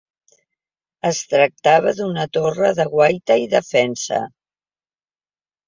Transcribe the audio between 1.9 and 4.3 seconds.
d'una torre de guaita i defensa.